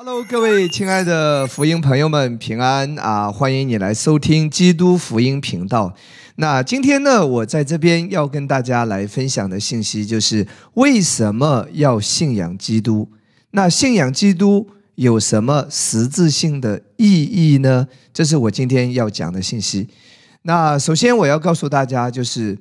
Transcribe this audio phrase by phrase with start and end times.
[0.00, 3.32] Hello，各位亲爱的福音朋友们，平安啊！
[3.32, 5.92] 欢迎你来收听基督福音频道。
[6.36, 13.08] 那今天呢，我在这边要跟大家来分享的信息就是为什么要信仰基督？
[13.50, 17.88] 那信仰基督有什么实质性的意义呢？
[18.14, 19.88] 这是我今天要讲的信息。
[20.42, 22.56] 那首先我要告诉大家，就是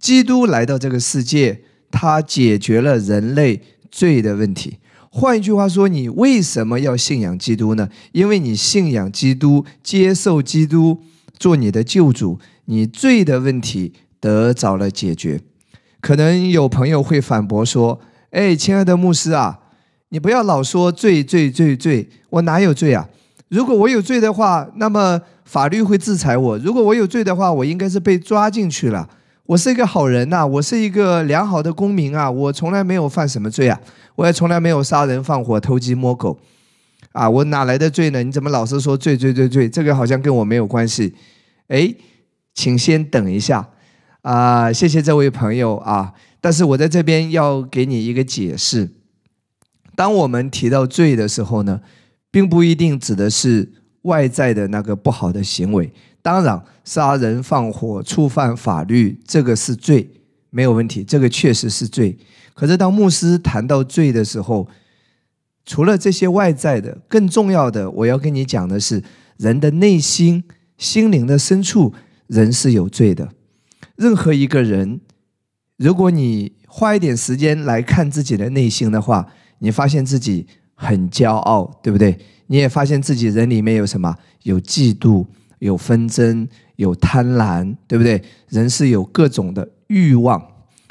[0.00, 1.60] 基督来到这个世界，
[1.92, 3.62] 他解决了人类
[3.92, 4.78] 罪的问题。
[5.12, 7.88] 换一句话说，你为什么要信仰基督呢？
[8.12, 11.00] 因为你信仰基督，接受基督
[11.36, 15.40] 做你的救主，你罪的问题得着了解决。
[16.00, 18.00] 可能有朋友会反驳说
[18.30, 19.58] ：“哎，亲爱的牧师啊，
[20.10, 23.08] 你不要老说罪罪罪罪，我哪有罪啊？
[23.48, 29.10] 如果我有罪的话，那么法律会制裁我；如果我有罪的话，我应该是被抓进去了。
[29.50, 33.80] 我是一个好人呐，我是一个良好的公民啊，我从来没有犯什么罪啊。”
[34.14, 36.38] 我也从来没有杀人放火、偷鸡摸狗，
[37.10, 38.22] 啊，我哪来的罪呢？
[38.22, 39.68] 你怎么老是说罪罪罪罪？
[39.68, 41.14] 这个好像跟我没有关系。
[41.66, 41.92] 哎，
[42.54, 43.70] 请先等一下，
[44.22, 46.12] 啊，谢谢这位朋友啊。
[46.40, 48.88] 但是我在这边要给你一个解释。
[49.96, 51.80] 当我们提到罪的时候呢，
[52.30, 55.92] 并不一定指的是外在的那个不好的行为。
[56.22, 60.10] 当然，杀人放火、触犯法律，这个是罪，
[60.50, 62.18] 没有问题，这个确实是罪。
[62.54, 64.68] 可是，当牧师谈到罪的时候，
[65.64, 69.02] 除了这些外在的，更重要的，我要跟你讲的是，
[69.38, 70.44] 人的内心、
[70.76, 71.94] 心灵的深处，
[72.26, 73.30] 人是有罪的。
[73.96, 75.00] 任何一个人，
[75.76, 79.26] 如果你花一点时间来看自己的内心的话，
[79.60, 82.18] 你发现自己很骄傲，对不对？
[82.48, 84.14] 你也发现自己人里面有什么？
[84.42, 85.24] 有嫉妒，
[85.60, 88.20] 有纷争，有贪婪，对不对？
[88.48, 90.44] 人是有各种的欲望。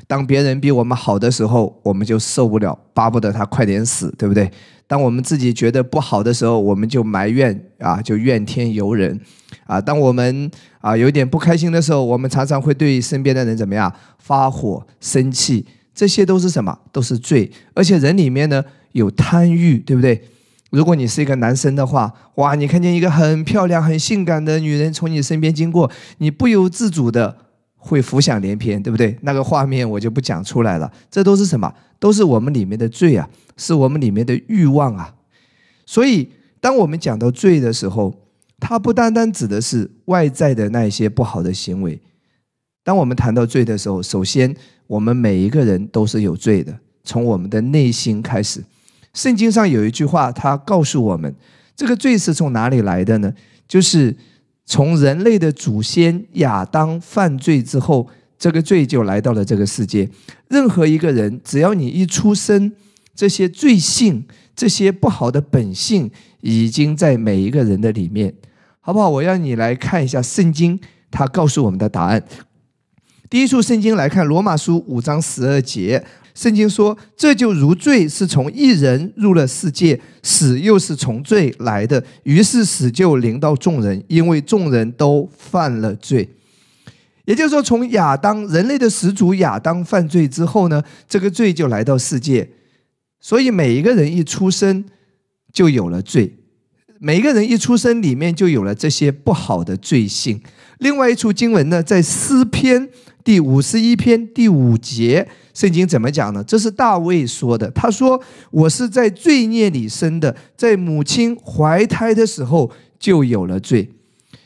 [0.08, 4.50] 当别人比我们好的时候，我们就受不了，巴不得他快点死，对不对？
[4.88, 9.20] 当我们自己觉得不好的时候，我们就埋怨啊，就怨天尤人，
[9.68, 10.50] 啊，当我们
[10.82, 15.64] 啊有点不开心的时候，我们常常会对身边的人怎么样发火、生气，
[15.94, 16.76] 这些都是什么？
[16.92, 17.52] 都是罪。
[17.76, 18.64] 而且人里面呢
[18.94, 20.24] 有贪欲，对不对？
[20.70, 27.38] 如果你是一个男生的话，哇，你看见一个很漂亮、很性感的女人从你身边经过，你不由自主的。
[27.82, 29.18] 会浮想联翩，对不对？
[29.22, 30.92] 那个画面我就不讲出来了。
[31.10, 31.74] 这都是什么？
[31.98, 35.16] 都是我们里面的罪啊，是我们里面的欲望啊。
[35.86, 38.14] 所以，当我们讲到罪的时候，
[38.60, 41.98] 它不单单指的是外在的那一些不好的行为。
[42.84, 44.54] 当我们谈到罪的时候，首先
[44.86, 48.62] 我们每一个人都是有罪的，从我们的内心开始。
[49.14, 51.36] 圣经上有一句话，它告诉我们，
[51.76, 53.34] 这个罪是从哪里来的呢？
[53.68, 54.16] 就是。
[54.72, 60.08] 从人类的祖先亚当犯罪之后，这个罪就来到了这个世界。
[60.48, 62.72] 任何一个人，只要你一出生，
[63.16, 64.24] 这些罪性、
[64.56, 68.32] 这些不好的本性，已经在每一个人的里面，
[68.80, 69.10] 好不好？
[69.10, 72.24] 我让你来看一下圣经，它告诉我们的答案。
[73.28, 76.06] 第一处圣经来看，罗马书五章十二节。
[76.40, 82.02] 圣经说：“这就如罪是从一人入了世界，死又是从罪来的。
[82.24, 86.30] 于是死就临到众人，因为众人都犯了罪。
[87.26, 92.50] 也就是说，从亚当人类的始祖亚当犯罪之后呢，这个罪就来到世界。
[93.20, 94.86] 所以每一个人一出生
[95.52, 96.38] 就有了罪，
[97.00, 100.40] 每一个人一出生里面就有了这些不好的罪性。
[100.80, 102.88] 另外一处经文呢，在诗篇
[103.24, 106.42] 第五十一篇第五节。”圣经怎么讲呢？
[106.44, 107.70] 这是大卫说的。
[107.72, 108.22] 他说
[108.52, 113.90] ：“我是在罪孽里生的，在母亲怀胎的时候就有了罪。”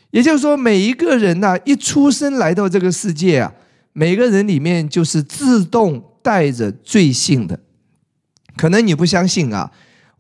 [0.10, 3.54] 也就是说，每一个人呐，一出生来到这个世界啊，
[3.94, 7.60] 每个人里面就是自动带着罪性的。
[8.58, 9.72] 可能你不相信啊，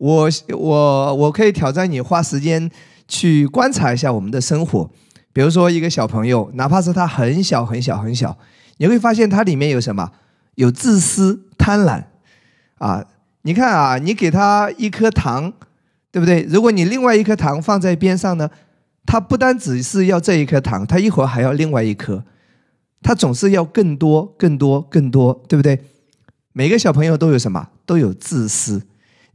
[0.03, 2.69] 我我我可以挑战你，花时间
[3.07, 4.89] 去观察一下我们的生活。
[5.31, 8.37] 比如说，一个小朋友，哪怕是他很小很小很小，
[8.79, 10.11] 你会发现他里面有什么？
[10.55, 12.03] 有自私、贪婪，
[12.79, 13.05] 啊，
[13.43, 15.53] 你看啊，你给他一颗糖，
[16.11, 16.41] 对不对？
[16.49, 18.49] 如果你另外一颗糖放在边上呢，
[19.05, 22.25] 他不单只是要这一颗糖，他一会儿还要另外一颗，
[23.01, 25.79] 他总是要更多、更多、更多，对不对？
[26.51, 27.69] 每个小朋友都有什么？
[27.85, 28.81] 都有自私。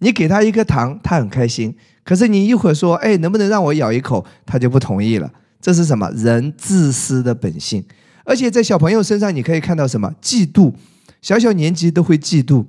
[0.00, 1.75] 你给他一颗糖，他很开心，
[2.05, 4.25] 可是你一会儿说，哎，能不能让我咬一口？
[4.47, 5.31] 他就不同意了。
[5.61, 6.11] 这是什么？
[6.15, 7.85] 人自私的本性。
[8.25, 10.12] 而且在小朋友身上，你可以看到什么？
[10.23, 10.73] 嫉妒。
[11.21, 12.67] 小小年纪都会嫉妒。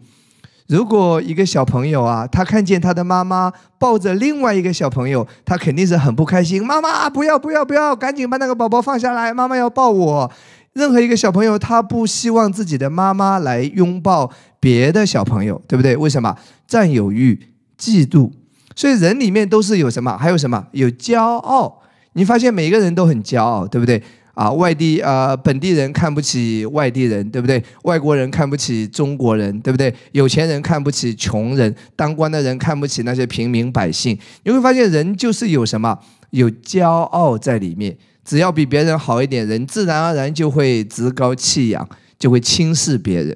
[0.67, 6.65] 如果一个小朋友啊，他看见他的妈妈抱着另外一个小朋友，他肯定是很不开心。
[6.65, 10.31] 妈妈，不要不要不要，赶紧把那个宝宝放下来，妈妈要抱我。
[10.73, 15.95] 任何一个小朋友，他不希望自己的妈妈来拥抱别的小朋友，对不对？
[15.95, 16.35] 为什么？
[16.67, 17.39] 占有欲、
[17.77, 18.31] 嫉妒。
[18.75, 20.17] 所以人里面都是有什么？
[20.17, 20.67] 还有什么？
[20.71, 21.81] 有骄傲。
[22.13, 24.01] 你发现每个人都很骄傲，对不对？
[24.33, 27.61] 啊，外地啊，本地人看不起外地人，对不对？
[27.83, 29.93] 外国人看不起中国人，对不对？
[30.13, 34.17] 有钱人看不起穷人，当官的人看不起那些平民百姓。
[34.43, 35.99] 你会发现，人就是有什么？
[36.29, 37.97] 有骄傲在里面。
[38.23, 43.35] 只要比别人好一点，人自然而然就会趾高气扬，就会轻视别人。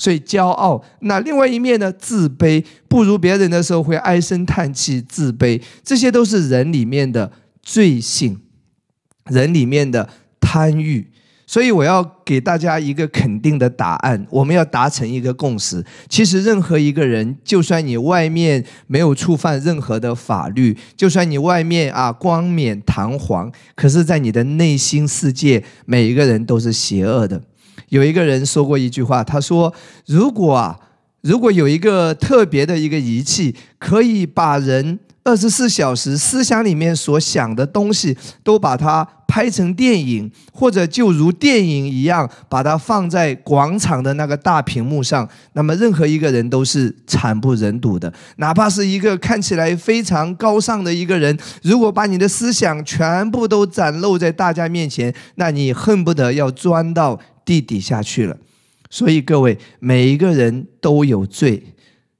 [0.00, 1.92] 所以骄傲，那另外一面呢？
[1.92, 7.30] 自卑，不如别人的时候会唉声叹气，自卑，这些都是人里面的
[7.62, 8.40] 罪性，
[9.26, 10.08] 人里面的
[10.40, 11.10] 贪欲。
[11.46, 15.84] 所以我要给大家一个肯定的答案，我们要达成一个共识。
[16.08, 27.42] 其实任何一个人，就算你外面没有触犯任何的法律，就算你外面啊光冕堂皇，可是，在你的内心世界，每一个人都是邪恶的。
[27.90, 29.72] 有一个人说过一句话，他说
[30.06, 30.78] ：“如果啊，
[31.20, 48.12] 如果有一个特别的一个仪器，可以把人二十四小时思想里面所想的东西，都把它拍成电影，或者就如电影一样，把它放在广场的那个大屏幕上，那么任何一个人都是惨不忍睹的。
[48.36, 58.36] 哪怕是一个看起来非常高尚的一个人，如果把你的思想全部都展露在大家面前，那你恨不得要钻到。”地底下去了，
[58.88, 61.62] 所以各位，每一个人都有罪，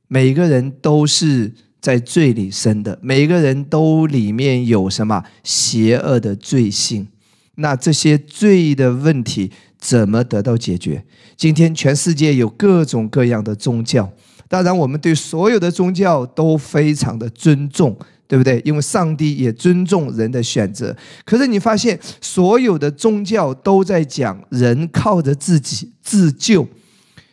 [0.08, 7.08] 每一个人都是在罪里生的，每一个人都里面有什么邪恶的罪性。
[7.56, 11.04] 那这些罪的问题怎么得到解决？
[11.36, 14.12] 今天全世界有各种各样的宗教，
[14.48, 17.96] 当然我们对所有的宗教都非常的尊重。
[18.30, 18.62] 对不对？
[18.64, 20.96] 因为上帝也尊重人的选择。
[21.24, 26.64] 可是你发现，所有的宗教都在讲人靠着自己自救，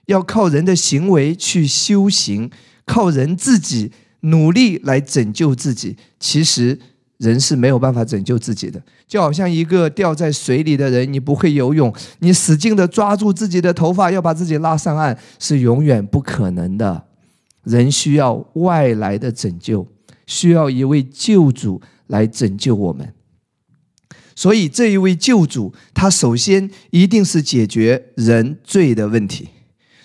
[0.07, 2.49] 要靠人的行为去修行，
[2.83, 3.91] 靠人自己
[4.21, 5.95] 努力来拯救自己。
[6.19, 6.79] 其实
[7.19, 8.81] 人是没有办法拯救自己的。
[9.07, 17.03] 就好像一个掉在水里的人，你不会游泳，你使劲的抓住自己的头发要把自己拉上岸，是永远不可能的。
[17.65, 19.87] 人需要外来的拯救。
[20.27, 23.13] 需要一位救主来拯救我们，
[24.35, 29.49] 所以这一位救主，他首先一定是解决人罪的问题。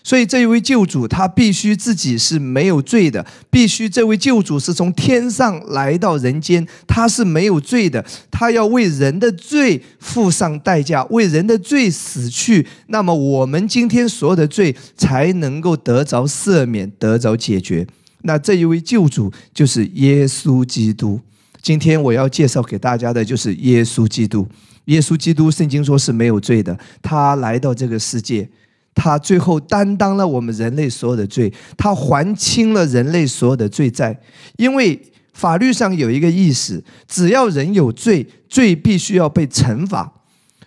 [0.04, 12.66] 所以这一位救主，他必须自己是没有罪的，必须这位救主是从天上来到人间，他是没有罪的，他要为人的罪付上代价，为人的罪死去。
[12.88, 17.86] 那么我们今天所有的罪才能够得着赦免，得着解决。
[18.22, 21.20] 那这一位救主就是耶稣基督。
[21.60, 24.46] 今天我要介绍给大家的就是耶稣基督。
[24.86, 26.76] 耶稣基督，圣经说是没有罪的。
[27.00, 28.48] 他来到这个世界，
[28.94, 34.18] 他最后担当了我们人类所有的罪，他还清了人类所有的罪债。
[34.56, 35.00] 因为
[35.32, 40.12] 法律上有一个意思，只要人有罪，罪必须要被惩罚。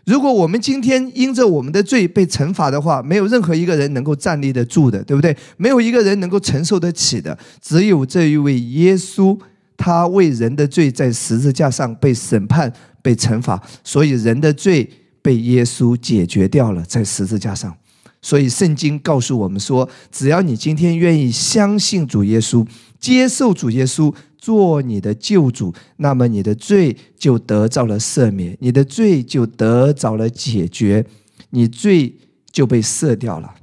[0.05, 5.35] 如果我们今天因着我们的罪被惩罚的话，没有任何一个人能够站立得住的，对不对？
[5.57, 7.37] 没有一个人能够承受得起的。
[7.59, 9.37] 只有这一位耶稣，
[9.75, 12.71] 他为人的罪在十字架上被审判、
[13.01, 14.87] 被惩罚，所以人的罪
[15.23, 17.75] 被耶稣解决掉了，在十字架上。
[18.21, 22.65] 所以圣经告诉我们说，只要你今天愿意相信主耶稣，
[23.05, 24.13] 接受主耶稣。
[24.37, 31.03] 做你的救主，那么你的罪就得到了赦免，你的罪就得着了解决，
[31.49, 32.15] 你罪
[32.51, 33.55] 就被赦掉了。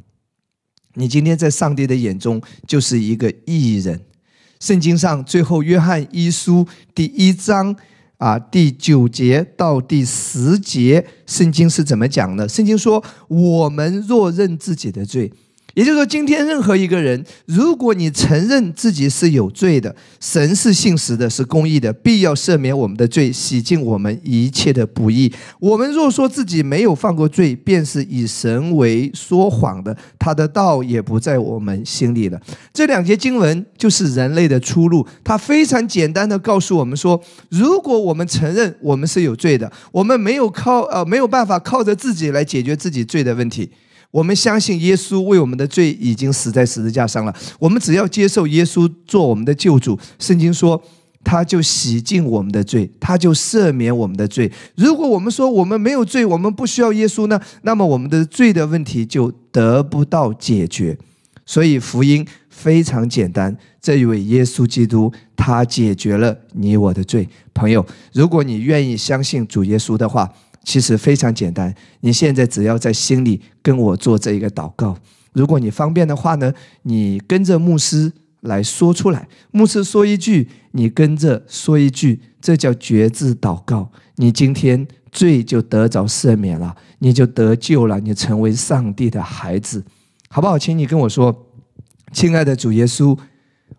[0.94, 4.00] 你今天在上帝的眼中就是一个义人。
[4.58, 7.76] 圣经上最后约翰一书第一章
[8.16, 12.48] 啊第九节到第十节，圣经是怎么讲的？
[12.48, 15.32] 圣经说：“我们若认自己的罪。”
[15.74, 25.32] 也就是说，今天任何一个人，如果你承认自己是有罪的，神是信实的，是公义的，必要赦免我们的罪，洗净我们一切的不义。
[25.58, 32.40] 我们若说自己没有犯过罪，便是以神为说谎的，他的道也不在我们心里了。
[32.72, 35.06] 这两节经文就是人类的出路。
[35.24, 43.70] 他非常简单的告诉我们说：如果我们承认我们是有罪的，我们没有靠呃没有办法靠着自己来解决自己罪的问题。
[44.12, 47.34] 我们相信耶稣为我们的罪已经死在十字架上了。
[47.58, 50.80] 我们只要接受耶稣做我们的救主，圣经说
[51.24, 54.52] 他就洗净我们的罪，他就赦免我们的罪。
[54.76, 57.40] 如果我们说我们没有罪，我们不需要耶稣呢？
[57.62, 60.98] 那么我们的罪的问题就得不到解决。
[61.46, 67.26] 所以福音非常简单，这一位耶稣基督他解决了你我的罪。
[67.54, 70.30] 朋友，如果你愿意相信主耶稣的话。
[70.64, 74.96] 其实非常简单，你现在只要在心里跟我做这一个祷告。
[75.32, 76.52] 如果你方便的话呢，
[76.82, 79.28] 你跟着牧师来说出来。
[79.50, 83.90] 牧师说一句，你跟着说一句，这叫觉志祷告。
[84.16, 89.84] 你今天罪就得着赦免了，你就得救了，你成为上帝的孩子，
[90.28, 90.58] 好不好？
[90.58, 91.48] 请你跟我说，
[92.12, 93.18] 亲爱的主耶稣，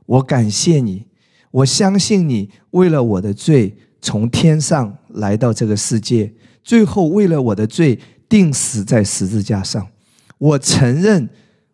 [0.05, 1.05] 我感谢你，
[1.51, 9.87] 我相信你为了我的罪从天上来到这个世界，最后为了我的罪定死在十字架上。
[10.37, 11.29] 我承认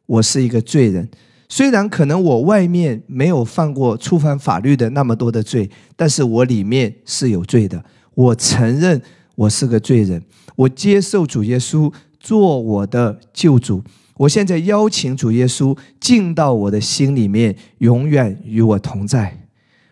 [0.06, 1.10] 我是一个罪人，
[1.48, 7.84] 虽然可能我外面没有犯过触犯法律的那么多的罪，但是我里面是有罪的。
[8.14, 9.02] 我承认
[9.36, 10.22] 我是个罪人，
[10.56, 13.84] 我接受主耶稣做我的救主。
[14.18, 19.46] 我现在邀请主耶稣进到我的心里面，永远与我同在。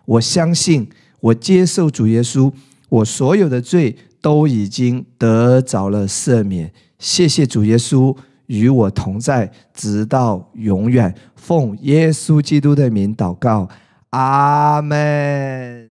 [0.03, 0.87] 我相信，
[1.21, 2.51] 我接受主耶稣，
[2.89, 3.95] 我所有的罪
[4.27, 6.69] 都已经得着了赦免。
[6.99, 8.13] 谢谢主耶稣。
[8.47, 11.15] 与我同在，直到永远。
[11.35, 13.69] 奉耶稣基督的名祷告，
[14.09, 15.89] 阿门。